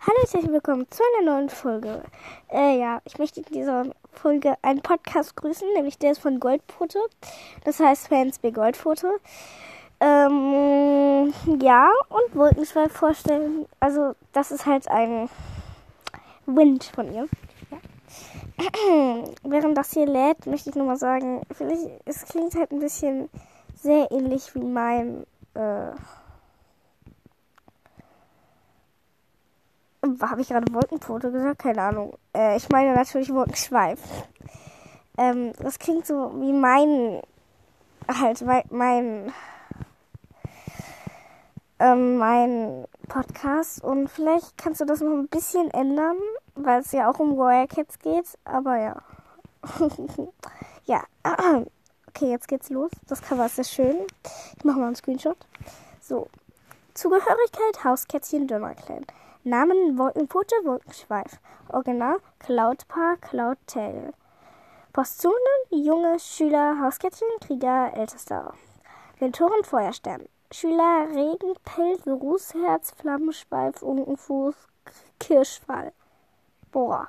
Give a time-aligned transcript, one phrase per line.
[0.00, 2.02] Hallo herzlich willkommen zu einer neuen Folge.
[2.52, 7.00] Äh, ja, ich möchte in dieser Folge einen Podcast grüßen, nämlich der ist von Goldfoto.
[7.64, 9.08] Das heißt Fans bei Goldfoto.
[9.98, 13.66] Ähm, ja, und Wolkenschweif vorstellen.
[13.80, 15.28] Also, das ist halt ein
[16.46, 17.28] Wind von ihr.
[17.72, 19.24] Ja.
[19.42, 23.28] Während das hier lädt, möchte ich nur mal sagen, vielleicht, es klingt halt ein bisschen
[23.74, 25.90] sehr ähnlich wie mein, äh,
[30.20, 31.60] habe ich gerade Wolkenfoto gesagt?
[31.60, 32.16] Keine Ahnung.
[32.34, 34.00] Äh, ich meine natürlich Wolkenschweif.
[35.16, 37.20] Ähm, das klingt so wie mein,
[38.08, 39.32] halt mein,
[41.78, 43.82] ähm, mein Podcast.
[43.82, 46.16] Und vielleicht kannst du das noch ein bisschen ändern,
[46.54, 48.26] weil es ja auch um Warrior Cats geht.
[48.44, 49.02] Aber ja.
[50.84, 51.02] ja.
[52.08, 52.90] Okay, jetzt geht's los.
[53.06, 53.96] Das Cover ist sehr schön.
[54.56, 55.36] Ich mache mal einen Screenshot.
[56.00, 56.26] So.
[56.94, 59.06] Zugehörigkeit Hauskätzchen Dönerclan.
[59.44, 61.38] Namen Wolkenpute, Wolkenschweif.
[61.68, 64.12] Original Cloudpaar, Cloudtail.
[64.92, 65.36] Postzunen
[65.70, 68.52] Junge, Schüler, Hauskätzchen, Krieger, Ältester.
[69.20, 70.28] Mentoren Feuerstern.
[70.50, 74.56] Schüler Regenpelz, Rußherz, Flammenschweif, Unkenfuß,
[75.20, 75.92] Kirschfall.
[76.72, 77.08] Boah.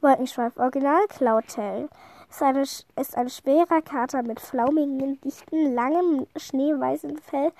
[0.00, 1.90] Wolkenschweif Original Cloudtail.
[2.30, 7.52] Ist, eine, ist ein schwerer Kater mit flaumigen, dichten, langem, schneeweißen Fell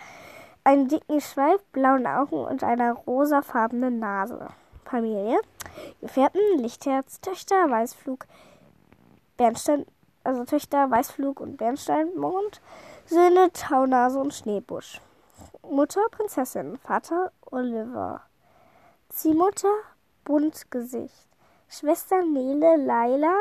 [0.64, 4.48] einen dicken Schweif, blauen Augen und einer rosafarbenen Nase.
[4.84, 5.40] Familie.
[6.00, 8.26] Gefährten, Lichtherz, Töchter, Weißflug,
[9.36, 9.86] Bernstein,
[10.22, 12.60] also Töchter, Weißflug und Bernsteinmond.
[13.06, 15.00] Söhne, Taunase und Schneebusch.
[15.68, 16.78] Mutter, Prinzessin.
[16.78, 18.22] Vater, Oliver.
[19.08, 19.74] Ziehmutter,
[20.24, 21.28] Buntgesicht.
[21.68, 23.34] Schwester Nele, Laila.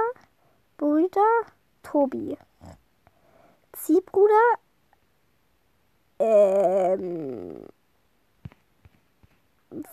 [0.78, 1.22] Brüder,
[1.84, 2.38] Tobi.
[3.74, 4.34] Ziehbruder,
[6.22, 7.66] ähm.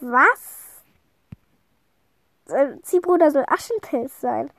[0.00, 0.82] Was?
[2.46, 4.50] Sein Ziehbruder soll Aschenpilz sein.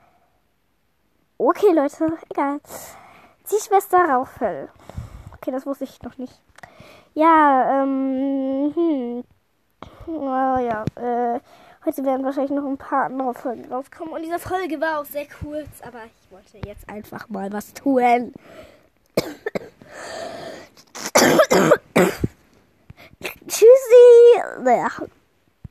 [1.38, 2.60] Okay, Leute, egal.
[3.44, 4.68] Ziehschwester Rauchfell.
[5.34, 6.40] Okay, das wusste ich noch nicht.
[7.14, 9.24] Ja, ähm, hm.
[10.06, 11.40] Oh, ja, äh,
[11.84, 14.14] heute werden wahrscheinlich noch ein paar andere Folgen rauskommen.
[14.14, 18.32] Und diese Folge war auch sehr kurz, aber ich wollte jetzt einfach mal was tun.
[23.48, 24.06] Tschüssi.